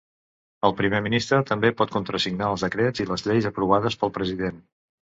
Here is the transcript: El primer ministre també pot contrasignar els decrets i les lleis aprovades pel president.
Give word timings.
El 0.69 0.73
primer 0.79 1.01
ministre 1.07 1.39
també 1.51 1.71
pot 1.83 1.95
contrasignar 1.97 2.49
els 2.57 2.67
decrets 2.69 3.07
i 3.07 3.09
les 3.13 3.29
lleis 3.31 3.53
aprovades 3.55 4.03
pel 4.03 4.17
president. 4.21 4.63